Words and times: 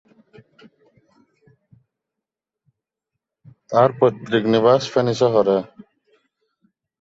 তার 3.71 3.89
পৈতৃক 3.99 4.43
নিবাস 4.53 4.81
ফেনী 4.93 5.13
শহরে। 5.21 5.57